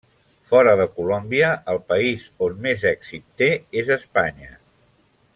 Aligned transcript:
Fora 0.51 0.71
de 0.79 0.85
Colòmbia, 0.93 1.51
el 1.73 1.81
país 1.93 2.25
on 2.47 2.57
més 2.63 2.85
èxit 2.95 3.27
té 3.43 3.51
és 3.83 3.93
Espanya. 3.97 4.49